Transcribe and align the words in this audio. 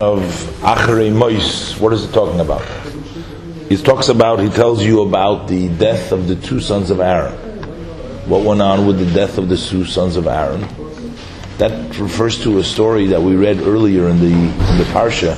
of 0.00 0.20
Achrei 0.60 1.12
Mois, 1.12 1.76
what 1.80 1.92
is 1.92 2.04
it 2.04 2.12
talking 2.12 2.38
about? 2.38 2.62
He 3.68 3.76
talks 3.76 4.08
about, 4.08 4.38
he 4.38 4.48
tells 4.48 4.80
you 4.80 5.02
about 5.02 5.48
the 5.48 5.68
death 5.70 6.12
of 6.12 6.28
the 6.28 6.36
two 6.36 6.60
sons 6.60 6.90
of 6.90 7.00
Aaron. 7.00 7.34
What 8.28 8.44
went 8.44 8.62
on 8.62 8.86
with 8.86 9.00
the 9.00 9.12
death 9.12 9.38
of 9.38 9.48
the 9.48 9.56
two 9.56 9.84
sons 9.84 10.14
of 10.14 10.28
Aaron? 10.28 10.60
That 11.56 11.98
refers 11.98 12.40
to 12.44 12.60
a 12.60 12.62
story 12.62 13.08
that 13.08 13.20
we 13.20 13.34
read 13.34 13.58
earlier 13.58 14.06
in 14.06 14.20
the, 14.20 14.26
in 14.26 14.78
the 14.78 14.86
Parsha, 14.92 15.34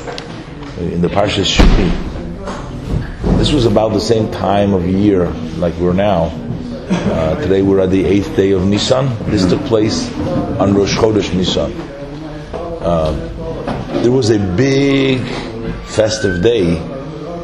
in 0.93 1.01
the 1.01 1.09
Parsha 1.09 1.43
Shmini. 1.43 3.39
This 3.39 3.53
was 3.53 3.65
about 3.65 3.95
the 3.95 3.99
same 3.99 4.31
time 4.31 4.75
of 4.75 4.85
year 4.85 5.31
like 5.57 5.73
we're 5.77 5.95
now. 5.95 6.25
Uh, 6.91 7.41
today 7.41 7.63
we're 7.63 7.81
at 7.81 7.89
the 7.89 8.05
eighth 8.05 8.37
day 8.37 8.51
of 8.51 8.67
Nisan. 8.67 9.09
This 9.31 9.49
took 9.49 9.65
place 9.65 10.15
on 10.61 10.75
Rosh 10.75 10.99
Chodesh 10.99 11.35
Nisan. 11.35 11.73
Uh, 12.83 13.40
there 14.03 14.11
was 14.11 14.31
a 14.31 14.39
big 14.57 15.21
festive 15.85 16.43
day 16.43 16.79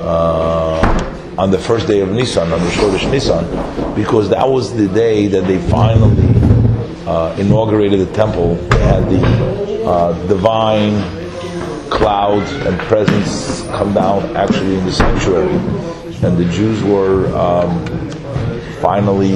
uh, 0.00 1.34
on 1.36 1.50
the 1.50 1.58
first 1.58 1.86
day 1.86 2.00
of 2.00 2.10
Nisan, 2.10 2.50
on 2.50 2.60
the 2.60 2.70
Shodesh 2.70 3.10
Nisan, 3.10 3.44
because 3.94 4.30
that 4.30 4.48
was 4.48 4.74
the 4.74 4.88
day 4.88 5.26
that 5.26 5.46
they 5.46 5.58
finally 5.68 6.34
uh, 7.06 7.36
inaugurated 7.38 8.00
the 8.00 8.12
temple. 8.14 8.54
They 8.54 8.78
had 8.78 9.04
the 9.10 9.84
uh, 9.84 10.26
divine 10.28 11.02
cloud 11.90 12.42
and 12.66 12.78
presence 12.80 13.60
come 13.68 13.92
down 13.92 14.34
actually 14.34 14.76
in 14.76 14.86
the 14.86 14.92
sanctuary, 14.92 15.52
and 15.52 16.38
the 16.38 16.50
Jews 16.50 16.82
were 16.82 17.26
um, 17.36 17.86
finally 18.80 19.34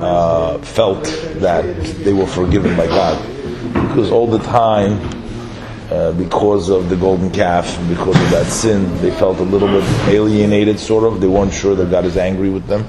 uh, 0.00 0.58
felt 0.58 1.02
that 1.40 1.64
they 2.04 2.12
were 2.12 2.28
forgiven 2.28 2.76
by 2.76 2.86
God, 2.86 3.20
because 3.88 4.12
all 4.12 4.28
the 4.28 4.38
time 4.38 5.17
uh, 5.90 6.12
because 6.12 6.68
of 6.68 6.90
the 6.90 6.96
golden 6.96 7.30
calf, 7.30 7.66
because 7.88 8.14
of 8.14 8.30
that 8.30 8.46
sin, 8.46 8.94
they 9.00 9.10
felt 9.10 9.38
a 9.38 9.42
little 9.42 9.68
bit 9.68 9.84
alienated, 10.08 10.78
sort 10.78 11.04
of. 11.04 11.20
They 11.20 11.28
weren't 11.28 11.52
sure 11.52 11.74
that 11.74 11.90
God 11.90 12.04
is 12.04 12.16
angry 12.16 12.50
with 12.50 12.66
them. 12.66 12.86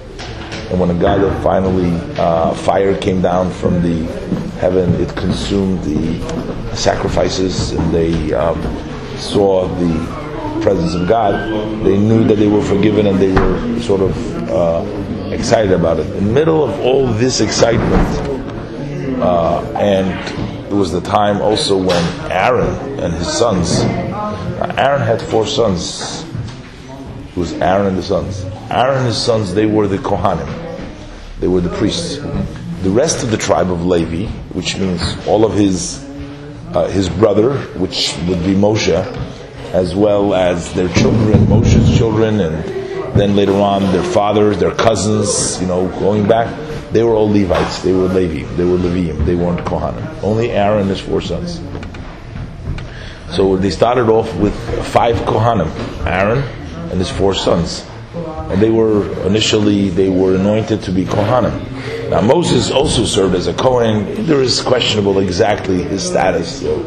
And 0.69 0.79
when 0.79 0.99
God 0.99 1.21
finally, 1.41 1.91
uh, 2.17 2.53
fire 2.53 2.95
came 2.97 3.21
down 3.21 3.51
from 3.51 3.81
the 3.81 4.03
heaven, 4.59 4.93
it 4.95 5.15
consumed 5.15 5.81
the 5.83 6.75
sacrifices, 6.75 7.71
and 7.71 7.93
they 7.93 8.33
um, 8.33 8.61
saw 9.17 9.67
the 9.67 10.61
presence 10.61 10.93
of 10.93 11.07
God. 11.07 11.49
They 11.85 11.97
knew 11.97 12.25
that 12.25 12.35
they 12.35 12.47
were 12.47 12.61
forgiven, 12.61 13.07
and 13.07 13.17
they 13.17 13.31
were 13.31 13.79
sort 13.79 14.02
of 14.02 14.49
uh, 14.49 15.31
excited 15.31 15.71
about 15.71 15.99
it. 15.99 16.07
In 16.17 16.25
the 16.25 16.33
middle 16.33 16.63
of 16.65 16.79
all 16.81 17.07
this 17.07 17.39
excitement, 17.39 18.38
uh, 19.21 19.61
and 19.77 20.67
it 20.71 20.73
was 20.73 20.91
the 20.91 21.01
time 21.01 21.41
also 21.41 21.77
when 21.77 22.31
Aaron 22.31 22.99
and 22.99 23.13
his 23.13 23.27
sons, 23.27 23.79
Aaron 24.77 25.01
had 25.01 25.21
four 25.21 25.45
sons. 25.45 26.25
It 27.31 27.37
was 27.37 27.53
Aaron 27.53 27.87
and 27.87 27.97
the 27.97 28.03
sons. 28.03 28.43
Aaron 28.69 28.97
and 28.97 29.07
his 29.07 29.17
sons, 29.17 29.53
they 29.53 29.65
were 29.65 29.87
the 29.87 29.97
Kohanim. 29.97 30.47
They 31.39 31.47
were 31.47 31.61
the 31.61 31.75
priests. 31.75 32.17
The 32.17 32.89
rest 32.89 33.23
of 33.23 33.31
the 33.31 33.37
tribe 33.37 33.71
of 33.71 33.85
Levi, 33.85 34.29
which 34.53 34.77
means 34.77 35.01
all 35.27 35.43
of 35.43 35.53
his 35.53 36.05
uh, 36.73 36.87
his 36.87 37.09
brother, 37.09 37.57
which 37.79 38.15
would 38.27 38.43
be 38.43 38.53
Moshe, 38.53 38.93
as 39.73 39.95
well 39.95 40.35
as 40.35 40.71
their 40.73 40.89
children, 40.89 41.45
Moshe's 41.47 41.97
children, 41.97 42.39
and 42.39 42.63
then 43.19 43.35
later 43.35 43.55
on 43.55 43.81
their 43.91 44.03
fathers, 44.03 44.59
their 44.59 44.73
cousins, 44.73 45.59
you 45.59 45.67
know, 45.67 45.87
going 45.99 46.27
back 46.27 46.47
they 46.91 47.03
were 47.03 47.13
all 47.13 47.29
Levites. 47.29 47.79
They 47.79 47.93
were 47.93 48.07
Levi. 48.07 48.47
They 48.55 48.65
were 48.65 48.77
Leviim. 48.77 49.25
They 49.25 49.35
weren't 49.35 49.59
Kohanim. 49.59 50.23
Only 50.23 50.51
Aaron 50.51 50.81
and 50.81 50.89
his 50.89 50.99
four 50.99 51.21
sons. 51.21 51.61
So 53.35 53.57
they 53.57 53.69
started 53.69 54.09
off 54.09 54.33
with 54.37 54.55
five 54.87 55.15
Kohanim, 55.17 55.69
Aaron 56.07 56.39
and 56.89 56.99
his 56.99 57.09
four 57.09 57.35
sons. 57.35 57.85
And 58.15 58.59
they 58.59 58.71
were 58.71 59.11
initially 59.27 59.89
they 59.89 60.09
were 60.09 60.35
anointed 60.35 60.81
to 60.83 60.91
be 60.91 61.05
Kohanim. 61.05 62.09
Now 62.09 62.21
Moses 62.21 62.71
also 62.71 63.05
served 63.05 63.35
as 63.35 63.45
a 63.45 63.53
Kohen. 63.53 64.25
There 64.25 64.41
is 64.41 64.61
questionable 64.61 65.19
exactly 65.19 65.83
his 65.83 66.03
status, 66.03 66.61
so 66.61 66.80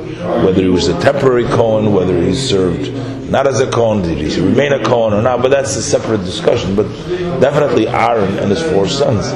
whether 0.44 0.60
he 0.60 0.68
was 0.68 0.88
a 0.88 1.00
temporary 1.00 1.44
Kohen, 1.44 1.92
whether 1.92 2.20
he 2.20 2.34
served 2.34 2.92
not 3.30 3.46
as 3.46 3.60
a 3.60 3.70
Kohen, 3.70 4.02
did 4.02 4.18
he 4.18 4.40
remain 4.40 4.72
a 4.72 4.84
Kohen 4.84 5.14
or 5.14 5.22
not, 5.22 5.40
but 5.40 5.52
that's 5.52 5.76
a 5.76 5.82
separate 5.82 6.24
discussion. 6.24 6.74
But 6.74 6.88
definitely 7.40 7.86
Aaron 7.86 8.38
and 8.40 8.50
his 8.50 8.60
four 8.60 8.88
sons. 8.88 9.26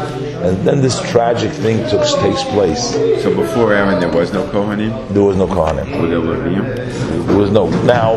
And 0.47 0.59
then 0.65 0.81
this 0.81 1.01
tragic 1.11 1.51
thing 1.51 1.79
took, 1.91 2.07
takes 2.21 2.45
place. 2.45 2.93
So 3.23 3.35
before 3.35 3.73
Aaron, 3.73 3.99
there 3.99 4.13
was 4.13 4.33
no 4.33 4.47
Kohanim? 4.47 5.09
There 5.09 5.25
was 5.25 5.37
no 5.37 5.49
Kohanim. 5.49 6.01
Were 6.01 6.07
there 6.07 6.87
There 7.27 7.37
was 7.37 7.51
no. 7.51 7.69
Now, 7.83 8.15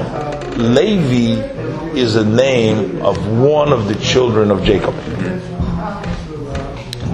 Levi 0.52 1.42
is 1.98 2.16
a 2.16 2.24
name 2.24 3.02
of 3.02 3.18
one 3.40 3.74
of 3.74 3.88
the 3.88 3.96
children 3.96 4.52
of 4.52 4.64
Jacob. 4.64 4.94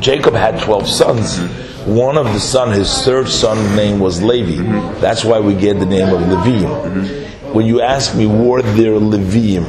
Jacob 0.02 0.34
had 0.34 0.62
12 0.62 0.90
sons. 0.90 1.40
One 1.86 2.18
of 2.18 2.26
the 2.26 2.40
son, 2.40 2.74
his 2.74 3.06
third 3.06 3.30
son's 3.30 3.74
name 3.74 4.00
was 4.00 4.22
Levi. 4.22 4.64
That's 5.00 5.24
why 5.24 5.40
we 5.40 5.56
get 5.56 5.80
the 5.80 5.86
name 5.86 6.14
of 6.14 6.20
Levium. 6.24 7.54
When 7.54 7.66
you 7.66 7.80
ask 7.80 8.14
me, 8.18 8.26
were 8.26 8.62
there 8.62 9.00
Levium? 9.00 9.64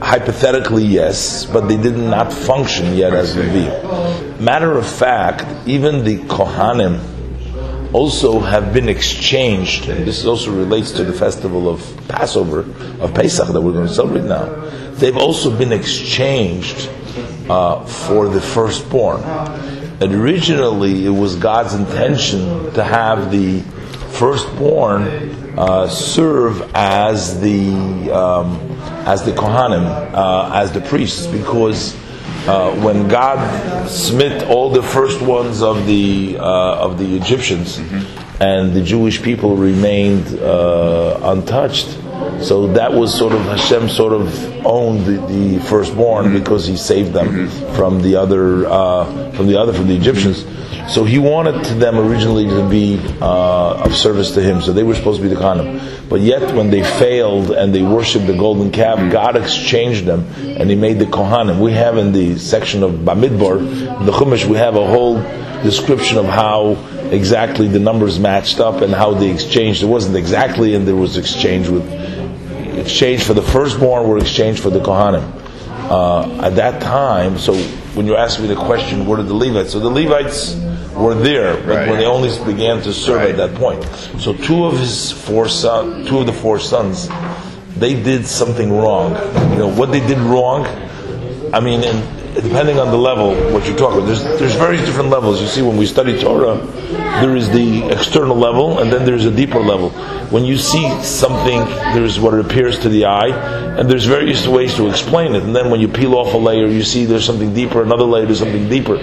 Hypothetically, 0.00 0.84
yes, 0.84 1.44
but 1.44 1.68
they 1.68 1.76
did 1.76 1.98
not 1.98 2.32
function 2.32 2.94
yet 2.96 3.12
as 3.12 3.36
Levim. 3.36 4.25
Matter 4.40 4.76
of 4.76 4.86
fact, 4.86 5.66
even 5.66 6.04
the 6.04 6.18
Kohanim 6.18 7.00
also 7.94 8.40
have 8.40 8.74
been 8.74 8.88
exchanged, 8.88 9.88
and 9.88 10.06
this 10.06 10.26
also 10.26 10.50
relates 10.54 10.90
to 10.92 11.04
the 11.04 11.12
festival 11.12 11.68
of 11.68 11.80
Passover, 12.08 12.60
of 13.00 13.14
Pesach 13.14 13.48
that 13.48 13.60
we're 13.60 13.72
going 13.72 13.86
to 13.86 13.94
celebrate 13.94 14.24
now. 14.24 14.44
They've 14.96 15.16
also 15.16 15.56
been 15.56 15.72
exchanged 15.72 16.90
uh, 17.48 17.84
for 17.84 18.28
the 18.28 18.40
firstborn. 18.40 19.22
And 19.22 20.12
originally, 20.12 21.06
it 21.06 21.10
was 21.10 21.36
God's 21.36 21.72
intention 21.74 22.72
to 22.74 22.84
have 22.84 23.30
the 23.30 23.60
firstborn 24.18 25.02
uh, 25.58 25.88
serve 25.88 26.70
as 26.74 27.40
the 27.40 28.10
um, 28.10 28.60
as 29.06 29.24
the 29.24 29.32
Kohanim, 29.32 30.12
uh, 30.12 30.50
as 30.52 30.72
the 30.72 30.80
priests, 30.80 31.26
because 31.26 31.94
uh, 32.48 32.74
when 32.80 33.08
God 33.08 33.88
smit 33.88 34.44
all 34.48 34.70
the 34.70 34.82
first 34.82 35.20
ones 35.20 35.62
of 35.62 35.86
the 35.86 36.38
uh, 36.38 36.84
of 36.86 36.98
the 36.98 37.16
Egyptians, 37.16 37.78
mm-hmm. 37.78 38.42
and 38.42 38.72
the 38.72 38.82
Jewish 38.82 39.22
people 39.22 39.56
remained 39.56 40.38
uh, 40.38 41.18
untouched, 41.22 41.88
so 42.40 42.68
that 42.68 42.92
was 42.92 43.16
sort 43.16 43.32
of 43.32 43.40
Hashem 43.42 43.88
sort 43.88 44.12
of 44.12 44.66
owned 44.66 45.06
the, 45.06 45.26
the 45.26 45.58
firstborn 45.60 46.26
mm-hmm. 46.26 46.38
because 46.38 46.66
he 46.66 46.76
saved 46.76 47.12
them 47.12 47.28
mm-hmm. 47.28 47.74
from 47.74 48.00
the 48.02 48.16
other 48.16 48.66
uh, 48.66 49.32
from 49.32 49.46
the 49.46 49.58
other 49.58 49.72
from 49.72 49.88
the 49.88 49.96
Egyptians. 49.96 50.44
So 50.88 51.04
he 51.04 51.18
wanted 51.18 51.64
them 51.80 51.98
originally 51.98 52.46
to 52.46 52.68
be 52.68 52.98
uh, 53.20 53.84
of 53.84 53.94
service 53.94 54.30
to 54.32 54.40
him, 54.40 54.62
so 54.62 54.72
they 54.72 54.84
were 54.84 54.94
supposed 54.94 55.20
to 55.20 55.28
be 55.28 55.34
the 55.34 55.40
Kohanim. 55.40 56.08
But 56.08 56.20
yet, 56.20 56.54
when 56.54 56.70
they 56.70 56.84
failed 56.84 57.50
and 57.50 57.74
they 57.74 57.82
worshipped 57.82 58.28
the 58.28 58.36
golden 58.36 58.70
calf, 58.70 59.10
God 59.10 59.36
exchanged 59.36 60.04
them 60.04 60.26
and 60.38 60.70
He 60.70 60.76
made 60.76 61.00
the 61.00 61.06
Kohanim. 61.06 61.58
We 61.58 61.72
have 61.72 61.98
in 61.98 62.12
the 62.12 62.38
section 62.38 62.84
of 62.84 62.92
Bamidbar, 62.92 64.06
the 64.06 64.12
Chumash, 64.12 64.46
we 64.46 64.56
have 64.56 64.76
a 64.76 64.86
whole 64.86 65.16
description 65.62 66.18
of 66.18 66.26
how 66.26 66.76
exactly 67.10 67.66
the 67.66 67.80
numbers 67.80 68.20
matched 68.20 68.60
up 68.60 68.82
and 68.82 68.94
how 68.94 69.14
they 69.14 69.30
exchanged. 69.30 69.82
It 69.82 69.86
wasn't 69.86 70.16
exactly, 70.16 70.74
and 70.74 70.86
there 70.86 70.94
was 70.94 71.16
exchange 71.16 71.68
with 71.68 71.84
exchange 72.78 73.24
for 73.24 73.34
the 73.34 73.42
firstborn 73.42 74.06
were 74.06 74.18
exchanged 74.18 74.62
for 74.62 74.70
the 74.70 74.80
Kohanim. 74.80 75.32
Uh, 75.90 76.42
at 76.42 76.56
that 76.56 76.80
time, 76.80 77.38
so 77.38 77.54
when 77.94 78.06
you 78.06 78.16
ask 78.16 78.40
me 78.40 78.46
the 78.46 78.56
question, 78.56 79.06
what 79.06 79.18
are 79.18 79.24
the 79.24 79.34
Levites? 79.34 79.72
So 79.72 79.80
the 79.80 79.88
Levites 79.88 80.54
were 80.96 81.14
there, 81.14 81.56
but 81.56 81.66
right. 81.66 81.88
when 81.88 81.98
they 81.98 82.06
only 82.06 82.30
began 82.50 82.82
to 82.82 82.92
serve 82.92 83.18
right. 83.18 83.30
at 83.30 83.36
that 83.36 83.54
point. 83.58 83.84
So 84.20 84.32
two 84.32 84.64
of 84.64 84.78
his 84.78 85.12
four 85.12 85.48
son, 85.48 86.06
two 86.06 86.20
of 86.20 86.26
the 86.26 86.32
four 86.32 86.58
sons, 86.58 87.08
they 87.76 87.94
did 87.94 88.26
something 88.26 88.72
wrong. 88.72 89.12
You 89.52 89.58
know 89.58 89.74
what 89.74 89.92
they 89.92 90.00
did 90.00 90.18
wrong. 90.18 90.66
I 91.52 91.60
mean, 91.60 91.82
depending 92.42 92.78
on 92.78 92.90
the 92.90 92.98
level, 92.98 93.34
what 93.52 93.66
you're 93.66 93.76
talking 93.76 93.98
about. 93.98 94.06
There's 94.06 94.22
there's 94.38 94.54
various 94.54 94.84
different 94.84 95.08
levels. 95.10 95.40
You 95.40 95.46
see, 95.46 95.62
when 95.62 95.76
we 95.76 95.86
study 95.86 96.20
Torah, 96.20 96.56
there 97.20 97.34
is 97.34 97.50
the 97.50 97.88
external 97.88 98.36
level, 98.36 98.78
and 98.78 98.92
then 98.92 99.04
there's 99.04 99.24
a 99.24 99.30
deeper 99.30 99.60
level. 99.60 99.90
When 100.30 100.44
you 100.44 100.58
see 100.58 100.88
something, 101.02 101.60
there's 101.94 102.20
what 102.20 102.34
it 102.34 102.44
appears 102.44 102.78
to 102.80 102.88
the 102.88 103.06
eye, 103.06 103.28
and 103.78 103.88
there's 103.88 104.04
various 104.04 104.46
ways 104.46 104.74
to 104.74 104.88
explain 104.88 105.34
it. 105.34 105.44
And 105.44 105.54
then 105.54 105.70
when 105.70 105.80
you 105.80 105.88
peel 105.88 106.14
off 106.14 106.34
a 106.34 106.36
layer, 106.36 106.66
you 106.66 106.82
see 106.82 107.04
there's 107.04 107.24
something 107.24 107.54
deeper. 107.54 107.82
Another 107.82 108.04
layer, 108.04 108.26
there's 108.26 108.40
something 108.40 108.68
deeper. 108.68 108.98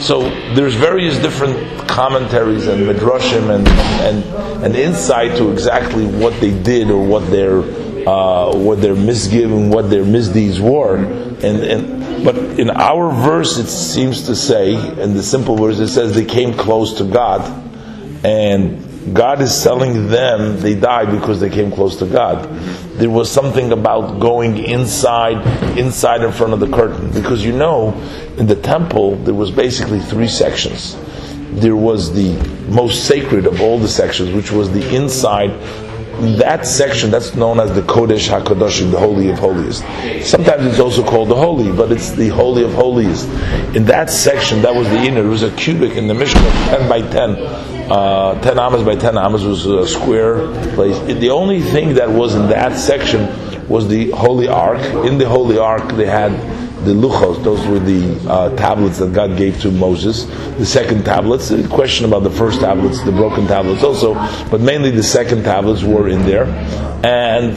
So 0.00 0.28
there's 0.54 0.74
various 0.74 1.18
different 1.18 1.88
commentaries 1.88 2.66
and 2.66 2.86
midrashim 2.86 3.54
and 3.54 3.66
and 4.06 4.24
and 4.64 4.76
insight 4.76 5.36
to 5.38 5.50
exactly 5.50 6.06
what 6.06 6.38
they 6.40 6.52
did 6.62 6.90
or 6.90 7.04
what 7.04 7.30
their 7.30 7.62
uh, 8.06 8.54
what 8.54 8.80
their 8.80 8.94
misgiving, 8.94 9.70
what 9.70 9.90
their 9.90 10.04
misdeeds 10.04 10.60
were, 10.60 11.25
and 11.42 11.58
and 11.58 12.24
but 12.24 12.36
in 12.36 12.70
our 12.70 13.12
verse, 13.12 13.58
it 13.58 13.68
seems 13.68 14.26
to 14.26 14.34
say, 14.34 14.74
in 14.74 15.14
the 15.14 15.22
simple 15.22 15.56
verse, 15.56 15.78
it 15.78 15.88
says 15.88 16.14
they 16.14 16.24
came 16.24 16.54
close 16.54 16.94
to 16.98 17.04
God, 17.04 17.42
and 18.24 19.14
God 19.14 19.40
is 19.40 19.62
telling 19.62 20.08
them 20.08 20.60
they 20.60 20.74
died 20.74 21.12
because 21.12 21.40
they 21.40 21.50
came 21.50 21.70
close 21.70 21.96
to 21.96 22.06
God. 22.06 22.48
There 22.98 23.10
was 23.10 23.30
something 23.30 23.70
about 23.70 24.18
going 24.18 24.58
inside, 24.58 25.78
inside 25.78 26.22
in 26.22 26.32
front 26.32 26.52
of 26.52 26.60
the 26.60 26.70
curtain. 26.70 27.12
Because 27.12 27.44
you 27.44 27.52
know, 27.52 27.92
in 28.36 28.46
the 28.46 28.56
temple, 28.56 29.16
there 29.16 29.34
was 29.34 29.50
basically 29.50 30.00
three 30.00 30.26
sections. 30.26 30.96
There 31.52 31.76
was 31.76 32.12
the 32.12 32.34
most 32.68 33.06
sacred 33.06 33.46
of 33.46 33.60
all 33.60 33.78
the 33.78 33.88
sections, 33.88 34.32
which 34.32 34.50
was 34.50 34.72
the 34.72 34.94
inside 34.94 35.50
that 36.38 36.66
section 36.66 37.10
that's 37.10 37.34
known 37.34 37.60
as 37.60 37.74
the 37.74 37.82
Kodesh 37.82 38.28
Hakadoshim, 38.28 38.90
the 38.90 38.98
Holy 38.98 39.30
of 39.30 39.38
Holiest. 39.38 39.80
Sometimes 40.28 40.66
it's 40.66 40.80
also 40.80 41.04
called 41.04 41.28
the 41.28 41.36
Holy, 41.36 41.70
but 41.72 41.92
it's 41.92 42.12
the 42.12 42.28
Holy 42.28 42.64
of 42.64 42.72
Holiest. 42.72 43.28
In 43.76 43.84
that 43.86 44.10
section, 44.10 44.62
that 44.62 44.74
was 44.74 44.88
the 44.88 44.98
inner. 44.98 45.24
It 45.24 45.28
was 45.28 45.42
a 45.42 45.50
cubic 45.52 45.96
in 45.96 46.06
the 46.06 46.14
Mishkan, 46.14 46.50
ten 46.68 46.88
by 46.88 47.02
ten. 47.02 47.36
Uh, 47.86 48.34
10 48.42 48.58
amas 48.58 48.82
by 48.82 48.96
10 48.96 49.16
amas 49.16 49.44
was 49.44 49.64
a 49.64 49.86
square 49.86 50.48
place. 50.74 50.98
The 51.20 51.30
only 51.30 51.60
thing 51.60 51.94
that 51.94 52.10
was 52.10 52.34
in 52.34 52.48
that 52.48 52.76
section 52.76 53.28
was 53.68 53.86
the 53.86 54.10
Holy 54.10 54.48
Ark. 54.48 54.80
In 55.06 55.18
the 55.18 55.28
Holy 55.28 55.56
Ark, 55.56 55.92
they 55.92 56.06
had 56.06 56.32
the 56.86 56.92
luchos, 56.92 57.42
those 57.42 57.66
were 57.66 57.80
the 57.80 58.30
uh, 58.30 58.56
tablets 58.56 58.98
that 58.98 59.12
God 59.12 59.36
gave 59.36 59.60
to 59.60 59.70
Moses. 59.70 60.24
The 60.56 60.64
second 60.64 61.04
tablets, 61.04 61.48
the 61.48 61.66
question 61.68 62.06
about 62.06 62.22
the 62.22 62.30
first 62.30 62.60
tablets, 62.60 63.02
the 63.02 63.12
broken 63.12 63.46
tablets 63.46 63.82
also, 63.82 64.14
but 64.50 64.60
mainly 64.60 64.90
the 64.90 65.02
second 65.02 65.42
tablets 65.42 65.82
were 65.82 66.08
in 66.08 66.22
there. 66.24 66.46
And 67.04 67.56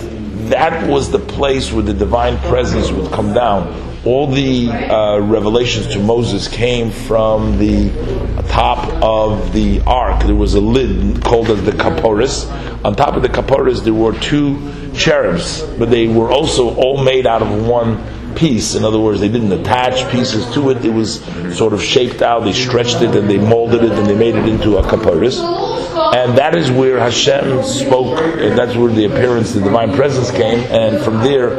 that 0.49 0.89
was 0.89 1.11
the 1.11 1.19
place 1.19 1.71
where 1.71 1.83
the 1.83 1.93
divine 1.93 2.37
presence 2.49 2.91
would 2.91 3.11
come 3.11 3.33
down. 3.33 3.87
All 4.05 4.27
the 4.27 4.69
uh, 4.69 5.19
revelations 5.19 5.87
to 5.87 5.99
Moses 5.99 6.47
came 6.47 6.89
from 6.89 7.57
the 7.57 7.89
top 8.47 8.87
of 9.03 9.53
the 9.53 9.81
ark. 9.81 10.23
There 10.23 10.35
was 10.35 10.55
a 10.55 10.61
lid 10.61 11.23
called 11.23 11.49
as 11.49 11.63
the 11.63 11.71
kaporis. 11.71 12.49
On 12.83 12.95
top 12.95 13.15
of 13.15 13.21
the 13.21 13.29
kaporis, 13.29 13.83
there 13.83 13.93
were 13.93 14.17
two 14.19 14.57
cherubs, 14.93 15.61
but 15.77 15.91
they 15.91 16.07
were 16.07 16.31
also 16.31 16.73
all 16.75 17.03
made 17.03 17.27
out 17.27 17.41
of 17.41 17.67
one 17.67 17.97
piece. 18.39 18.73
In 18.75 18.85
other 18.85 18.99
words, 18.99 19.19
they 19.19 19.27
didn't 19.27 19.51
attach 19.51 20.09
pieces 20.11 20.51
to 20.53 20.69
it. 20.69 20.83
It 20.85 20.93
was 20.93 21.21
sort 21.55 21.73
of 21.73 21.83
shaped 21.83 22.21
out. 22.21 22.45
They 22.45 22.53
stretched 22.53 23.01
it 23.01 23.13
and 23.15 23.29
they 23.29 23.37
molded 23.37 23.83
it 23.83 23.91
and 23.91 24.07
they 24.07 24.15
made 24.15 24.35
it 24.35 24.47
into 24.47 24.77
a 24.77 24.83
kaparis. 24.83 25.39
And 26.15 26.37
that 26.37 26.55
is 26.55 26.71
where 26.71 26.97
Hashem 26.97 27.61
spoke, 27.63 28.19
and 28.19 28.57
that's 28.57 28.75
where 28.75 28.91
the 28.91 29.05
appearance, 29.05 29.51
the 29.51 29.59
divine 29.59 29.93
presence 29.93 30.31
came, 30.31 30.59
and 30.71 31.03
from 31.03 31.17
there, 31.17 31.49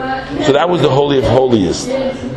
so 0.45 0.53
that 0.53 0.69
was 0.69 0.81
the 0.81 0.89
Holy 0.89 1.19
of 1.19 1.25
Holiest. 1.25 1.89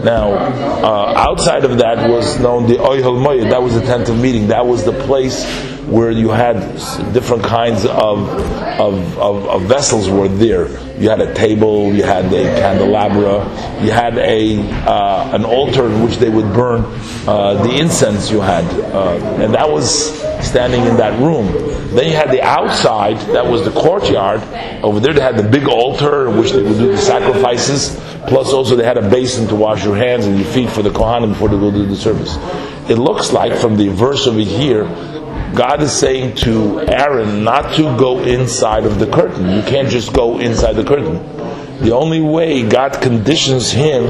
Now, 0.03 0.33
uh, 0.33 1.13
outside 1.15 1.63
of 1.63 1.77
that 1.77 2.09
was 2.09 2.39
known 2.39 2.67
the 2.67 2.75
Oyhel 2.75 3.19
Moyed, 3.23 3.49
that 3.49 3.63
was 3.63 3.73
the 3.73 3.81
tent 3.81 4.09
of 4.09 4.19
meeting, 4.19 4.47
that 4.47 4.65
was 4.65 4.83
the 4.83 4.91
place 4.91 5.45
where 5.87 6.11
you 6.11 6.29
had 6.29 6.55
different 7.13 7.43
kinds 7.43 7.85
of, 7.85 8.29
of, 8.79 9.17
of, 9.17 9.47
of, 9.47 9.61
vessels 9.63 10.09
were 10.09 10.27
there. 10.27 10.69
You 10.99 11.09
had 11.09 11.19
a 11.19 11.33
table, 11.33 11.93
you 11.93 12.03
had 12.03 12.25
a 12.25 12.43
candelabra, 12.59 13.43
you 13.83 13.91
had 13.91 14.17
a 14.17 14.59
uh, 14.87 15.35
an 15.35 15.43
altar 15.43 15.87
in 15.87 16.03
which 16.03 16.17
they 16.17 16.29
would 16.29 16.53
burn 16.53 16.85
uh, 17.27 17.61
the 17.63 17.79
incense 17.79 18.31
you 18.31 18.39
had, 18.39 18.65
uh, 18.91 19.17
and 19.41 19.53
that 19.53 19.69
was 19.69 20.21
standing 20.45 20.83
in 20.85 20.97
that 20.97 21.19
room. 21.19 21.47
Then 21.95 22.07
you 22.07 22.15
had 22.15 22.31
the 22.31 22.41
outside, 22.41 23.17
that 23.33 23.45
was 23.45 23.65
the 23.65 23.71
courtyard. 23.71 24.41
Over 24.83 24.99
there 24.99 25.13
they 25.13 25.21
had 25.21 25.37
the 25.37 25.43
big 25.43 25.67
altar 25.67 26.29
in 26.29 26.37
which 26.37 26.51
they 26.51 26.61
would 26.61 26.77
do 26.77 26.91
the 26.91 26.97
sacrifices. 26.97 27.99
Plus 28.27 28.53
also 28.53 28.75
they 28.75 28.85
had 28.85 28.97
a 28.97 29.09
basin 29.09 29.47
to 29.49 29.55
wash 29.55 29.83
your 29.83 29.95
hands 29.95 30.25
and 30.25 30.39
your 30.39 30.47
feet 30.47 30.69
for 30.69 30.81
the 30.81 30.89
Kohanim 30.89 31.33
before 31.33 31.49
they 31.49 31.59
go 31.59 31.71
do 31.71 31.85
the 31.85 31.95
service. 31.95 32.37
It 32.89 32.97
looks 32.97 33.31
like 33.31 33.53
from 33.59 33.77
the 33.77 33.89
verse 33.89 34.27
over 34.27 34.39
here 34.39 34.85
God 35.55 35.81
is 35.81 35.91
saying 35.91 36.35
to 36.37 36.81
Aaron 36.81 37.43
not 37.43 37.75
to 37.75 37.83
go 37.97 38.19
inside 38.23 38.85
of 38.85 38.99
the 38.99 39.05
curtain. 39.05 39.49
You 39.49 39.61
can't 39.63 39.87
just 39.87 40.13
go 40.13 40.39
inside 40.39 40.73
the 40.73 40.83
curtain. 40.83 41.15
The 41.79 41.93
only 41.93 42.21
way 42.21 42.67
God 42.67 43.01
conditions 43.01 43.71
him 43.71 44.03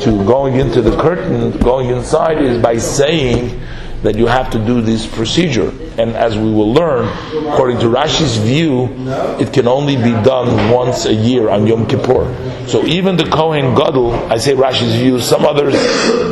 to 0.00 0.24
going 0.26 0.56
into 0.56 0.82
the 0.82 0.96
curtain, 1.00 1.56
going 1.58 1.90
inside, 1.90 2.42
is 2.42 2.60
by 2.60 2.78
saying 2.78 3.60
that 4.02 4.16
you 4.16 4.26
have 4.26 4.50
to 4.50 4.58
do 4.58 4.80
this 4.80 5.06
procedure. 5.06 5.72
And 5.98 6.16
as 6.16 6.36
we 6.36 6.50
will 6.50 6.72
learn, 6.72 7.06
according 7.52 7.78
to 7.80 7.86
Rashi's 7.86 8.36
view, 8.38 8.88
it 9.38 9.52
can 9.52 9.68
only 9.68 9.96
be 9.96 10.12
done 10.24 10.70
once 10.70 11.04
a 11.04 11.12
year 11.12 11.50
on 11.50 11.66
Yom 11.66 11.86
Kippur. 11.86 12.24
So 12.66 12.84
even 12.86 13.16
the 13.16 13.24
Kohen 13.24 13.74
Gadol, 13.74 14.14
I 14.32 14.38
say 14.38 14.54
Rashi's 14.54 14.94
view, 14.94 15.20
some 15.20 15.44
others 15.44 15.74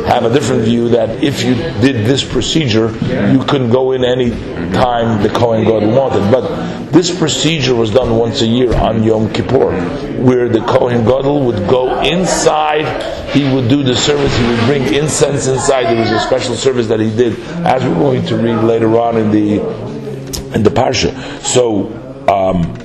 have 0.07 0.25
a 0.25 0.33
different 0.33 0.63
view 0.63 0.89
that 0.89 1.23
if 1.23 1.43
you 1.43 1.55
did 1.55 2.05
this 2.05 2.23
procedure, 2.23 2.89
you 3.31 3.43
couldn't 3.45 3.69
go 3.69 3.91
in 3.91 4.03
any 4.03 4.31
time 4.73 5.21
the 5.21 5.29
Kohen 5.29 5.63
Gadol 5.63 5.91
wanted. 5.91 6.31
But 6.31 6.91
this 6.91 7.15
procedure 7.15 7.75
was 7.75 7.91
done 7.91 8.17
once 8.17 8.41
a 8.41 8.47
year 8.47 8.73
on 8.75 9.03
Yom 9.03 9.31
Kippur, 9.31 9.71
where 10.21 10.49
the 10.49 10.61
Kohen 10.61 11.05
Gadol 11.05 11.45
would 11.45 11.67
go 11.69 12.01
inside 12.01 13.21
he 13.31 13.49
would 13.53 13.69
do 13.69 13.81
the 13.81 13.95
service, 13.95 14.35
he 14.37 14.45
would 14.45 14.59
bring 14.65 14.93
incense 14.93 15.47
inside. 15.47 15.85
There 15.85 16.01
was 16.01 16.11
a 16.11 16.19
special 16.19 16.55
service 16.55 16.87
that 16.87 16.99
he 16.99 17.09
did, 17.15 17.39
as 17.65 17.81
we're 17.83 17.93
going 17.93 18.25
to 18.25 18.35
read 18.35 18.61
later 18.63 18.99
on 18.99 19.15
in 19.17 19.31
the 19.31 19.61
in 20.53 20.63
the 20.63 20.69
parsha. 20.69 21.15
So 21.41 21.87
um, 22.27 22.75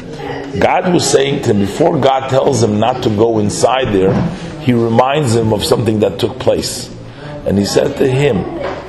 God 0.61 0.95
was 0.95 1.09
saying 1.09 1.43
to 1.43 1.51
him 1.51 1.59
before 1.59 1.99
God 1.99 2.29
tells 2.31 2.63
him 2.63 2.79
not 2.79 3.03
to 3.03 3.11
go 3.11 3.41
inside 3.41 3.93
there, 3.93 4.15
He 4.61 4.73
reminds 4.73 5.35
him 5.35 5.53
of 5.53 5.65
something 5.65 5.99
that 6.01 6.21
took 6.21 6.39
place, 6.39 6.95
and 7.45 7.59
He 7.59 7.65
said 7.65 7.97
to 7.97 8.09
him, 8.09 8.37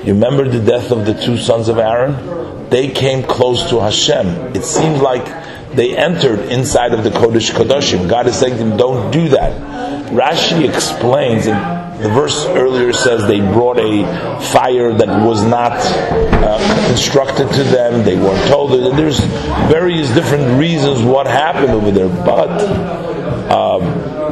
"You 0.05 0.13
remember 0.13 0.47
the 0.47 0.63
death 0.63 0.91
of 0.91 1.07
the 1.07 1.15
two 1.15 1.37
sons 1.37 1.69
of 1.69 1.79
Aaron? 1.79 2.69
They 2.69 2.89
came 2.89 3.23
close 3.23 3.67
to 3.71 3.79
Hashem. 3.79 4.55
It 4.55 4.63
seemed 4.63 5.01
like." 5.01 5.46
They 5.77 5.95
entered 5.95 6.39
inside 6.51 6.95
of 6.95 7.03
the 7.03 7.11
Kodesh 7.11 7.51
Kodashim. 7.51 8.09
God 8.09 8.25
is 8.25 8.35
saying 8.35 8.57
to 8.57 8.63
them, 8.63 8.77
don't 8.77 9.11
do 9.11 9.29
that. 9.29 10.11
Rashi 10.11 10.67
explains, 10.67 11.45
and 11.45 12.03
the 12.03 12.09
verse 12.09 12.47
earlier 12.47 12.91
says 12.93 13.27
they 13.27 13.39
brought 13.39 13.77
a 13.77 14.41
fire 14.51 14.91
that 14.91 15.23
was 15.23 15.43
not 15.45 15.73
uh, 15.73 16.87
instructed 16.89 17.51
to 17.51 17.63
them, 17.63 18.03
they 18.03 18.15
weren't 18.15 18.47
told. 18.47 18.71
There's 18.97 19.19
various 19.69 20.09
different 20.15 20.59
reasons 20.59 21.03
what 21.03 21.27
happened 21.27 21.69
over 21.69 21.91
there. 21.91 22.09
But 22.09 22.59
um, 23.51 23.83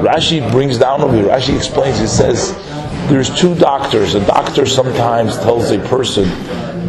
Rashi 0.03 0.51
brings 0.51 0.79
down 0.79 1.01
over 1.01 1.15
here, 1.15 1.25
Rashi 1.25 1.55
explains, 1.55 1.99
he 1.99 2.07
says, 2.07 2.53
there's 3.07 3.29
two 3.39 3.53
doctors. 3.53 4.15
A 4.15 4.25
doctor 4.25 4.65
sometimes 4.65 5.37
tells 5.37 5.69
a 5.69 5.77
person, 5.77 6.27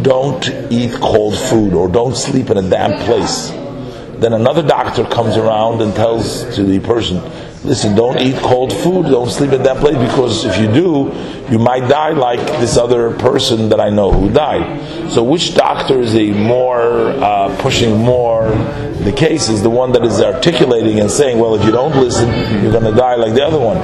don't 0.03 0.49
eat 0.73 0.95
cold 0.95 1.37
food 1.37 1.75
or 1.75 1.89
don't 1.89 2.17
sleep 2.17 2.49
in 2.49 2.57
a 2.57 2.63
damp 2.71 3.05
place. 3.05 3.51
Then 4.19 4.33
another 4.33 4.63
doctor 4.63 5.05
comes 5.05 5.37
around 5.37 5.83
and 5.83 5.95
tells 5.95 6.43
to 6.57 6.63
the 6.65 6.81
person, 6.81 7.19
listen, 7.65 7.95
don't 7.95 8.21
eat 8.21 8.37
cold 8.37 8.73
food, 8.73 9.07
don't 9.07 9.31
sleep 9.31 9.53
in 9.53 9.63
that 9.65 9.79
place, 9.79 9.97
because 9.97 10.45
if 10.45 10.59
you 10.59 10.67
do, 10.67 11.13
you 11.51 11.59
might 11.59 11.89
die 11.89 12.11
like 12.11 12.41
this 12.61 12.77
other 12.77 13.17
person 13.19 13.69
that 13.69 13.81
I 13.81 13.91
know 13.91 14.13
who 14.13 14.31
died. 14.31 15.11
So, 15.11 15.23
which 15.23 15.55
doctor 15.55 16.01
is 16.01 16.15
a 16.15 16.31
more 16.33 17.09
uh, 17.11 17.57
pushing 17.61 17.97
more 17.99 18.53
the 19.07 19.13
case 19.13 19.49
is 19.49 19.63
the 19.63 19.71
one 19.71 19.93
that 19.93 20.05
is 20.05 20.21
articulating 20.21 20.99
and 20.99 21.09
saying, 21.09 21.39
well, 21.39 21.55
if 21.55 21.65
you 21.65 21.71
don't 21.71 21.95
listen, 21.95 22.29
you're 22.61 22.73
going 22.73 22.93
to 22.93 22.99
die 22.99 23.15
like 23.15 23.35
the 23.35 23.45
other 23.45 23.59
one. 23.59 23.77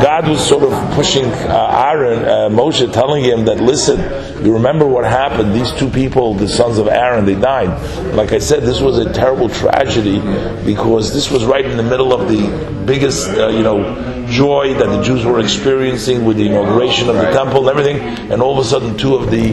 God 0.00 0.28
was 0.28 0.46
sort 0.46 0.62
of 0.62 0.94
pushing 0.94 1.24
uh, 1.24 1.84
Aaron, 1.84 2.24
uh, 2.24 2.48
Moshe, 2.48 2.92
telling 2.92 3.24
him 3.24 3.44
that, 3.46 3.60
listen, 3.60 3.98
you 4.44 4.52
remember 4.52 4.86
what 4.86 5.04
happened. 5.04 5.52
These 5.52 5.72
two 5.72 5.90
people, 5.90 6.34
the 6.34 6.46
sons 6.46 6.78
of 6.78 6.86
Aaron, 6.86 7.24
they 7.24 7.34
died. 7.34 7.68
Like 8.14 8.32
I 8.32 8.38
said, 8.38 8.62
this 8.62 8.80
was 8.80 8.98
a 8.98 9.12
terrible 9.12 9.48
tragedy 9.48 10.20
because 10.64 11.12
this 11.12 11.28
was 11.28 11.44
right 11.44 11.64
in 11.64 11.76
the 11.76 11.82
middle 11.82 12.12
of 12.12 12.28
the 12.28 12.84
biggest, 12.86 13.17
uh, 13.26 13.48
you 13.48 13.62
know, 13.62 14.26
joy 14.28 14.74
that 14.74 14.86
the 14.86 15.02
Jews 15.02 15.24
were 15.24 15.40
experiencing 15.40 16.24
with 16.24 16.36
the 16.36 16.46
inauguration 16.46 17.08
of 17.08 17.16
the 17.16 17.30
temple 17.32 17.68
and 17.68 17.78
everything, 17.78 18.30
and 18.30 18.42
all 18.42 18.52
of 18.52 18.64
a 18.64 18.68
sudden, 18.68 18.96
two 18.96 19.14
of 19.14 19.30
the 19.30 19.52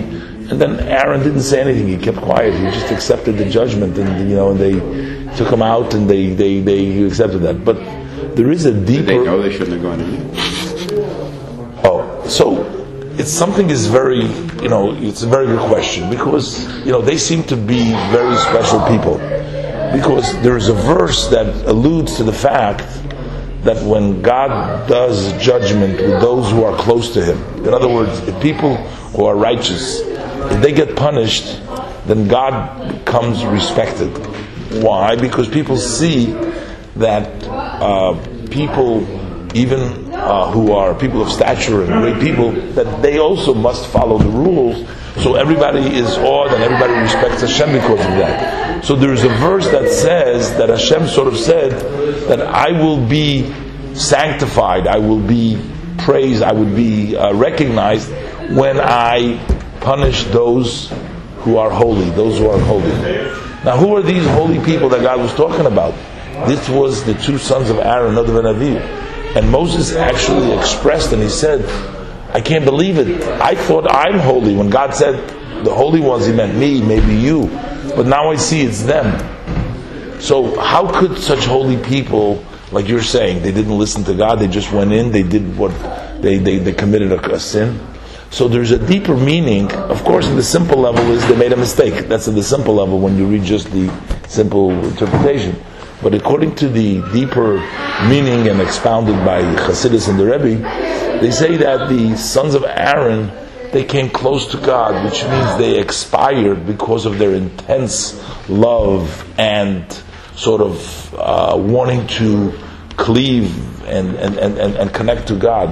and 0.50 0.62
then 0.62 0.79
Aaron 0.81 1.24
didn't 1.24 1.41
say 1.41 1.60
anything. 1.60 1.88
He 1.88 1.98
kept 1.98 2.17
quiet. 2.17 2.53
He 2.53 2.65
just 2.65 2.91
accepted 2.91 3.38
the 3.38 3.50
judgment, 3.50 3.98
and 3.98 4.29
you 4.29 4.36
know, 4.36 4.51
and 4.51 4.60
they 4.60 4.74
took 5.38 5.51
him 5.51 5.63
out, 5.63 5.95
and 5.95 6.07
they 6.07 6.34
they 6.34 6.60
they 6.60 7.01
accepted 7.03 7.39
that. 7.39 7.65
But 7.65 7.77
there 8.36 8.51
is 8.51 8.65
a 8.65 8.72
deeper. 8.72 9.05
Did 9.05 9.07
they 9.07 9.25
know 9.25 9.41
they 9.41 9.51
shouldn't 9.51 9.72
have 9.72 9.81
gone 9.81 10.01
in? 10.01 10.31
Oh, 11.84 12.24
so 12.27 12.63
it's 13.17 13.31
something 13.31 13.69
is 13.69 13.88
very 13.88 14.25
you 14.62 14.69
know 14.69 14.93
it's 14.95 15.24
a 15.24 15.27
very 15.27 15.48
good 15.48 15.67
question 15.69 16.10
because 16.10 16.67
you 16.86 16.91
know 16.91 17.01
they 17.01 17.17
seem 17.17 17.43
to 17.43 17.55
be 17.55 17.91
very 18.12 18.36
special 18.38 18.79
people 18.88 19.17
because 19.93 20.39
there 20.41 20.57
is 20.57 20.67
a 20.67 20.74
verse 20.74 21.27
that 21.29 21.48
alludes 21.65 22.17
to 22.17 22.24
the 22.24 22.34
fact 22.34 22.84
that 23.65 23.84
when 23.84 24.22
God 24.22 24.88
does 24.88 25.34
judgment 25.41 26.00
with 26.00 26.22
those 26.22 26.50
who 26.51 26.63
are 26.63 26.77
close 26.77 27.13
to 27.15 27.24
Him, 27.24 27.65
in 27.65 27.74
other 27.74 27.89
words, 27.89 28.19
if 28.27 28.41
people 28.41 28.75
who 28.77 29.25
are 29.25 29.36
righteous, 29.36 30.01
if 30.01 30.62
they 30.62 30.72
get 30.72 30.95
punished, 30.95 31.62
then 32.05 32.27
God 32.27 33.05
becomes 33.05 33.43
respected. 33.43 34.12
Why? 34.84 35.15
Because 35.15 35.50
people 35.50 35.77
see 35.77 36.34
that 36.95 37.43
uh, 37.48 38.13
people, 38.51 39.01
even 39.55 40.13
uh, 40.13 40.51
who 40.51 40.72
are 40.72 40.93
people 40.93 41.22
of 41.22 41.31
stature 41.31 41.84
and 41.84 42.01
great 42.03 42.22
people, 42.22 42.51
that 42.74 43.01
they 43.01 43.17
also 43.17 43.53
must 43.53 43.88
follow 43.88 44.19
the 44.19 44.29
rules. 44.29 44.88
So 45.24 45.36
everybody 45.36 45.95
is 45.95 46.17
awed 46.17 46.53
and 46.53 46.62
everybody 46.62 46.93
respects 46.93 47.41
Hashem 47.41 47.72
because 47.72 48.00
of 48.00 48.15
that. 48.19 48.86
So 48.86 48.95
there 48.95 49.13
is 49.13 49.24
a 49.24 49.29
verse 49.29 49.65
that 49.72 49.89
says 49.89 50.55
that 50.57 50.69
Hashem 50.69 51.07
sort 51.07 51.27
of 51.27 51.38
said 51.38 51.72
that 52.27 52.41
I 52.41 52.72
will 52.72 53.05
be 53.05 53.53
sanctified, 53.94 54.88
I 54.88 54.98
will 54.98 55.20
be 55.20 55.62
praised, 56.00 56.44
I 56.44 56.51
would 56.51 56.75
be 56.75 57.15
uh, 57.15 57.34
recognized 57.34 58.10
when 58.51 58.79
I 58.79 59.39
punish 59.82 60.24
those 60.25 60.91
who 61.39 61.58
are 61.58 61.70
holy, 61.70 62.10
those 62.12 62.38
who 62.39 62.50
are 62.50 62.60
holy. 62.60 62.89
Now, 63.63 63.77
who 63.77 63.96
are 63.96 64.01
these 64.01 64.25
holy 64.27 64.63
people 64.63 64.89
that 64.89 65.01
God 65.01 65.20
was 65.20 65.34
talking 65.34 65.65
about? 65.65 65.94
This 66.48 66.67
was 66.70 67.03
the 67.05 67.13
two 67.15 67.38
sons 67.38 67.70
of 67.70 67.77
Aaron, 67.77 68.15
Nadav 68.15 68.39
and 68.39 68.60
Avihu. 68.60 69.36
And 69.36 69.50
Moses 69.50 69.96
actually 69.96 70.51
expressed, 70.58 71.13
and 71.13 71.22
he 71.22 71.29
said, 71.29 71.65
I 72.34 72.41
can't 72.41 72.65
believe 72.65 72.98
it. 72.98 73.22
I 73.41 73.55
thought 73.55 73.88
I'm 73.89 74.20
holy. 74.20 74.55
When 74.55 74.70
God 74.70 74.94
said 74.94 75.15
the 75.63 75.74
holy 75.74 76.01
ones, 76.01 76.25
he 76.25 76.34
meant 76.34 76.55
me, 76.58 76.82
maybe 76.82 77.15
you. 77.15 77.48
But 77.96 78.08
now 78.08 78.32
I 78.32 78.36
see 78.36 78.62
it's 78.62 78.84
them. 78.84 79.34
So 80.25 80.60
how 80.60 80.91
could 80.91 81.20
such 81.20 81.46
holy 81.46 81.77
people, 81.77 82.44
like 82.72 82.88
you're 82.88 83.03
saying, 83.03 83.44
they 83.44 83.51
didn't 83.51 83.77
listen 83.77 84.03
to 84.05 84.15
God, 84.15 84.39
they 84.39 84.48
just 84.48 84.72
went 84.72 84.91
in, 84.91 85.12
they 85.12 85.22
did 85.22 85.55
what, 85.55 85.70
they, 86.20 86.39
they, 86.39 86.58
they 86.58 86.74
committed 86.74 87.12
a, 87.12 87.34
a 87.36 87.39
sin? 87.39 87.79
So 88.32 88.48
there's 88.48 88.72
a 88.72 88.79
deeper 88.88 89.15
meaning. 89.15 89.72
Of 89.72 90.03
course, 90.03 90.27
the 90.29 90.41
simple 90.41 90.79
level 90.79 91.12
is 91.12 91.24
they 91.27 91.38
made 91.38 91.53
a 91.53 91.55
mistake. 91.55 92.08
That's 92.08 92.27
at 92.27 92.34
the 92.34 92.41
simple 92.41 92.74
level 92.74 93.00
when 93.00 93.20
you 93.20 93.27
read 93.27 93.44
just 93.44 93.72
the 93.72 93.94
simple 94.27 94.72
interpretation. 94.72 95.63
But 96.01 96.15
according 96.15 96.55
to 96.55 96.70
the 96.70 97.03
deeper 97.13 97.58
meaning 98.10 98.48
and 98.48 98.60
expounded 98.62 99.24
by 99.24 99.44
Chassidus 99.67 100.10
and 100.10 100.20
the 100.20 100.25
Rebbe, 100.25 100.58
they 101.22 101.29
say 101.29 101.55
that 101.58 101.88
the 101.88 102.17
sons 102.17 102.55
of 102.55 102.63
Aaron 102.63 103.32
they 103.72 103.84
came 103.84 104.10
close 104.10 104.48
to 104.51 104.58
God, 104.58 105.03
which 105.03 105.22
means 105.25 105.58
they 105.58 105.77
expired 105.77 106.65
because 106.65 107.05
of 107.05 107.20
their 107.20 107.34
intense 107.34 108.17
love 108.48 109.29
and 109.38 109.86
sort 110.35 110.61
of 110.61 111.15
uh, 111.15 111.53
wanting 111.57 112.05
to 112.07 112.53
cleave 112.97 113.83
and, 113.85 114.15
and, 114.15 114.37
and, 114.37 114.75
and 114.75 114.93
connect 114.93 115.27
to 115.27 115.35
God. 115.35 115.69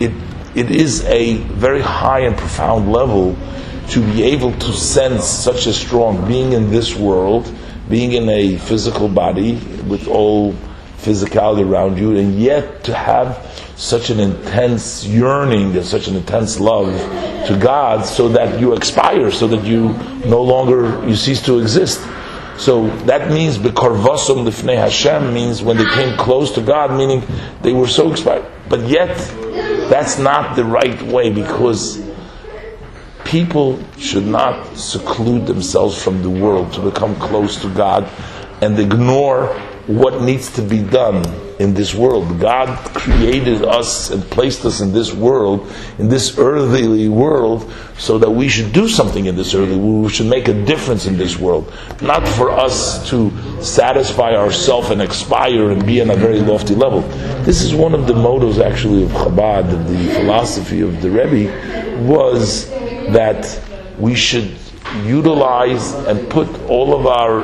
It, 0.00 0.12
it 0.54 0.70
is 0.70 1.04
a 1.04 1.36
very 1.36 1.80
high 1.80 2.20
and 2.20 2.36
profound 2.36 2.90
level 2.90 3.36
to 3.88 4.00
be 4.12 4.22
able 4.22 4.52
to 4.52 4.72
sense 4.72 5.24
such 5.24 5.66
a 5.66 5.72
strong 5.72 6.26
being 6.26 6.52
in 6.52 6.70
this 6.70 6.94
world, 6.94 7.52
being 7.88 8.12
in 8.12 8.28
a 8.28 8.56
physical 8.58 9.08
body 9.08 9.54
with 9.88 10.08
all 10.08 10.52
physicality 10.98 11.68
around 11.68 11.98
you, 11.98 12.16
and 12.16 12.38
yet 12.38 12.84
to 12.84 12.94
have 12.94 13.46
such 13.76 14.10
an 14.10 14.18
intense 14.18 15.04
yearning 15.04 15.74
and 15.76 15.86
such 15.86 16.08
an 16.08 16.16
intense 16.16 16.58
love 16.58 16.92
to 17.46 17.56
God 17.58 18.04
so 18.04 18.28
that 18.28 18.60
you 18.60 18.74
expire, 18.74 19.30
so 19.30 19.46
that 19.46 19.64
you 19.64 19.90
no 20.28 20.42
longer, 20.42 21.06
you 21.08 21.14
cease 21.14 21.40
to 21.42 21.60
exist. 21.60 22.00
So 22.58 22.88
that 23.06 23.30
means 23.30 23.56
bekorvasum 23.56 24.44
lifnei 24.44 24.76
Hashem 24.76 25.32
means 25.32 25.62
when 25.62 25.76
they 25.76 25.84
came 25.84 26.16
close 26.18 26.52
to 26.52 26.60
God, 26.60 26.90
meaning 26.90 27.22
they 27.62 27.72
were 27.72 27.86
so 27.86 28.10
expired. 28.10 28.44
But 28.68 28.88
yet, 28.88 29.16
that's 29.88 30.18
not 30.18 30.56
the 30.56 30.64
right 30.64 31.00
way 31.02 31.30
because 31.30 32.04
people 33.24 33.78
should 33.98 34.26
not 34.26 34.76
seclude 34.76 35.46
themselves 35.46 36.02
from 36.02 36.22
the 36.22 36.30
world 36.30 36.72
to 36.72 36.80
become 36.80 37.14
close 37.16 37.60
to 37.62 37.72
God 37.72 38.10
and 38.60 38.78
ignore 38.78 39.46
what 39.86 40.22
needs 40.22 40.52
to 40.54 40.62
be 40.62 40.82
done 40.82 41.22
in 41.58 41.74
this 41.74 41.94
world. 41.94 42.38
God 42.38 42.68
created 42.94 43.64
us 43.64 44.10
and 44.10 44.22
placed 44.22 44.64
us 44.64 44.80
in 44.80 44.92
this 44.92 45.12
world, 45.12 45.70
in 45.98 46.08
this 46.08 46.38
earthly 46.38 47.08
world, 47.08 47.72
so 47.98 48.16
that 48.18 48.30
we 48.30 48.48
should 48.48 48.72
do 48.72 48.88
something 48.88 49.26
in 49.26 49.34
this 49.34 49.54
earthly 49.54 49.76
world. 49.76 50.04
We 50.04 50.10
should 50.10 50.26
make 50.26 50.46
a 50.46 50.64
difference 50.64 51.06
in 51.06 51.16
this 51.16 51.36
world. 51.36 51.72
Not 52.00 52.26
for 52.28 52.50
us 52.50 53.08
to 53.10 53.32
satisfy 53.60 54.36
ourselves 54.36 54.90
and 54.90 55.02
expire 55.02 55.70
and 55.70 55.84
be 55.84 56.00
on 56.00 56.10
a 56.10 56.16
very 56.16 56.40
lofty 56.40 56.76
level. 56.76 57.00
This 57.42 57.62
is 57.62 57.74
one 57.74 57.94
of 57.94 58.06
the 58.06 58.14
mottos 58.14 58.58
actually 58.58 59.02
of 59.02 59.10
Chabad, 59.10 59.72
of 59.72 59.88
the 59.88 60.14
philosophy 60.14 60.80
of 60.80 61.02
the 61.02 61.10
Rebbe, 61.10 62.06
was 62.06 62.70
that 62.70 63.60
we 63.98 64.14
should 64.14 64.54
utilize 65.04 65.92
and 65.92 66.30
put 66.30 66.48
all 66.68 66.94
of 66.94 67.06
our 67.06 67.42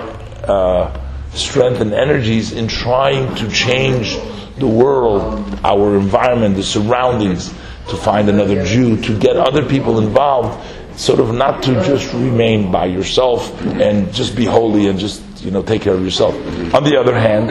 uh, 0.48 1.03
strength 1.34 1.80
and 1.80 1.92
energies 1.92 2.52
in 2.52 2.68
trying 2.68 3.34
to 3.36 3.50
change 3.50 4.16
the 4.58 4.66
world, 4.66 5.58
our 5.64 5.96
environment, 5.96 6.56
the 6.56 6.62
surroundings, 6.62 7.48
to 7.88 7.96
find 7.96 8.28
another 8.28 8.64
Jew, 8.64 9.00
to 9.02 9.18
get 9.18 9.36
other 9.36 9.64
people 9.68 9.98
involved, 9.98 10.64
sort 10.98 11.20
of 11.20 11.34
not 11.34 11.62
to 11.64 11.74
just 11.84 12.12
remain 12.14 12.70
by 12.70 12.86
yourself 12.86 13.60
and 13.62 14.12
just 14.14 14.36
be 14.36 14.44
holy 14.44 14.86
and 14.86 14.98
just 14.98 15.22
you 15.44 15.50
know 15.50 15.62
take 15.62 15.82
care 15.82 15.94
of 15.94 16.02
yourself. 16.02 16.34
On 16.74 16.84
the 16.84 16.96
other 16.98 17.18
hand, 17.18 17.50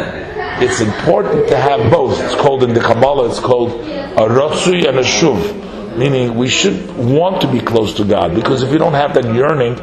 it's 0.63 0.81
important 0.81 1.47
to 1.49 1.57
have 1.57 1.91
both. 1.91 2.19
It's 2.21 2.35
called 2.35 2.63
in 2.63 2.73
the 2.73 2.79
Kabbalah, 2.79 3.29
it's 3.29 3.39
called 3.39 3.71
a 3.71 4.27
ratzui 4.27 4.87
and 4.87 4.97
a 4.97 5.03
shuv 5.03 5.63
meaning 5.97 6.35
we 6.35 6.47
should 6.47 6.95
want 6.97 7.41
to 7.41 7.51
be 7.51 7.59
close 7.59 7.93
to 7.95 8.03
God 8.03 8.35
because 8.35 8.63
if 8.63 8.71
we 8.71 8.77
don't 8.77 8.93
have 8.93 9.13
that 9.13 9.25
yearning, 9.33 9.75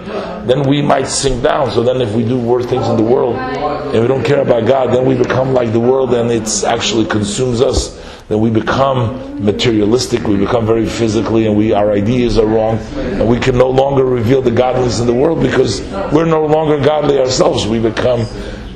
then 0.47 0.69
we 0.69 0.83
might 0.83 1.07
sink 1.07 1.43
down. 1.43 1.71
So 1.71 1.83
then, 1.83 2.01
if 2.01 2.15
we 2.15 2.25
do 2.25 2.39
worse 2.39 2.67
things 2.67 2.89
in 2.89 2.97
the 2.97 3.03
world 3.03 3.37
and 3.37 4.01
we 4.01 4.09
don't 4.09 4.25
care 4.25 4.41
about 4.41 4.67
God, 4.67 4.95
then 4.95 5.07
we 5.07 5.17
become 5.17 5.53
like 5.53 5.73
the 5.73 5.81
world 5.81 6.15
and 6.15 6.31
it 6.31 6.65
actually 6.65 7.07
consumes 7.07 7.61
us. 7.61 7.99
Then 8.29 8.41
we 8.41 8.51
become 8.51 9.45
materialistic, 9.45 10.23
we 10.23 10.37
become 10.37 10.65
very 10.65 10.87
physically, 10.87 11.47
and 11.47 11.57
we 11.57 11.73
our 11.73 11.91
ideas 11.91 12.39
are 12.39 12.47
wrong, 12.47 12.79
and 12.95 13.29
we 13.29 13.41
can 13.41 13.59
no 13.59 13.69
longer 13.69 14.05
reveal 14.05 14.41
the 14.41 14.53
godliness 14.53 15.01
in 15.01 15.09
the 15.09 15.15
world 15.15 15.43
because 15.43 15.81
we're 16.13 16.27
no 16.27 16.47
longer 16.47 16.79
godly 16.79 17.19
ourselves. 17.19 17.67
We 17.67 17.81
become 17.81 18.27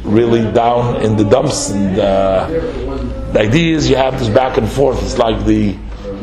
really 0.02 0.42
down 0.52 1.02
in 1.02 1.16
the 1.16 1.24
dumps, 1.24 1.70
and 1.70 1.98
uh, 1.98 2.48
the 3.32 3.40
idea 3.40 3.76
is 3.76 3.88
you 3.88 3.94
have 3.94 4.18
this 4.18 4.28
back 4.28 4.58
and 4.58 4.68
forth. 4.68 5.00
It's 5.02 5.18
like 5.18 5.44
the 5.46 5.76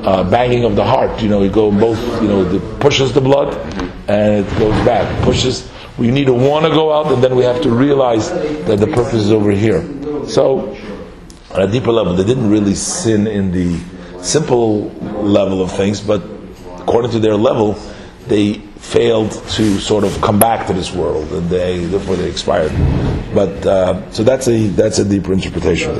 uh, 0.03 0.29
banging 0.29 0.63
of 0.63 0.75
the 0.75 0.83
heart. 0.83 1.21
You 1.21 1.29
know, 1.29 1.43
you 1.43 1.49
go 1.49 1.71
both. 1.71 1.99
You 2.21 2.27
know, 2.27 2.41
it 2.45 2.79
pushes 2.79 3.13
the 3.13 3.21
blood 3.21 3.55
and 4.07 4.45
it 4.45 4.59
goes 4.59 4.75
back. 4.85 5.23
Pushes. 5.23 5.69
We 5.97 6.09
need 6.09 6.25
to 6.25 6.33
want 6.33 6.65
to 6.65 6.71
go 6.71 6.91
out, 6.91 7.11
and 7.11 7.23
then 7.23 7.35
we 7.35 7.43
have 7.43 7.61
to 7.61 7.69
realize 7.69 8.29
that 8.31 8.79
the 8.79 8.87
purpose 8.87 9.25
is 9.25 9.31
over 9.31 9.51
here. 9.51 9.81
So, 10.27 10.75
on 11.51 11.61
a 11.61 11.67
deeper 11.67 11.91
level, 11.91 12.15
they 12.15 12.23
didn't 12.23 12.49
really 12.49 12.75
sin 12.75 13.27
in 13.27 13.51
the 13.51 13.79
simple 14.23 14.89
level 15.23 15.61
of 15.61 15.71
things, 15.71 15.99
but 15.99 16.23
according 16.77 17.11
to 17.11 17.19
their 17.19 17.35
level, 17.35 17.73
they 18.27 18.53
failed 18.77 19.31
to 19.31 19.79
sort 19.79 20.03
of 20.03 20.19
come 20.21 20.39
back 20.39 20.67
to 20.67 20.73
this 20.73 20.91
world, 20.91 21.31
and 21.33 21.49
they 21.49 21.85
therefore 21.85 22.15
they 22.15 22.29
expired. 22.29 22.71
But 23.33 23.65
uh, 23.65 24.11
so 24.11 24.23
that's 24.23 24.47
a 24.47 24.67
that's 24.69 24.99
a 24.99 25.05
deeper 25.05 25.33
interpretation. 25.33 25.91